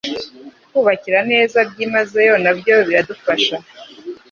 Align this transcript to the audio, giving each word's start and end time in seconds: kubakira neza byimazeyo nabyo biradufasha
kubakira 0.71 1.19
neza 1.31 1.57
byimazeyo 1.69 2.35
nabyo 2.43 2.75
biradufasha 2.87 3.55